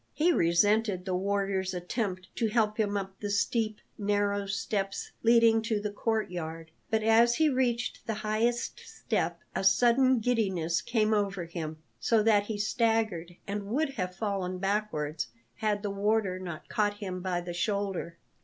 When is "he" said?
0.15-0.31, 7.35-7.49, 12.47-12.57